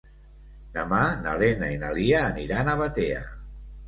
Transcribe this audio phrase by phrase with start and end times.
[0.77, 3.21] Demà na Lena i na Lia aniran a Batea.